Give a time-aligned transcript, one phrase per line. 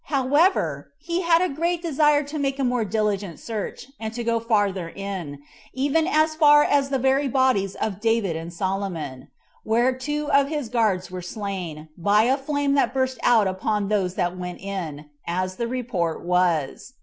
[0.05, 4.39] However, he had a great desire to make a more diligent search, and to go
[4.39, 5.43] farther in,
[5.75, 9.27] even as far as the very bodies of David and Solomon;
[9.63, 14.15] where two of his guards were slain, by a flame that burst out upon those
[14.15, 16.93] that went in, as the report was.